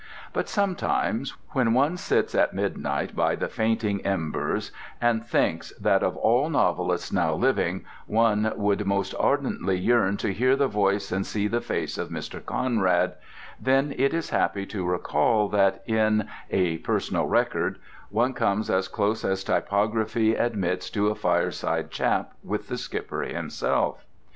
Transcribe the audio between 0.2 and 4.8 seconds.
But sometimes, when one sits at midnight by the fainting embers